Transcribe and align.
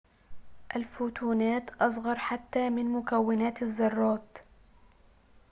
الفوتونات 0.75 1.69
أصغر 1.81 2.15
حتى 2.15 2.69
من 2.69 2.85
مكونات 2.91 3.61
الذرات 3.61 4.37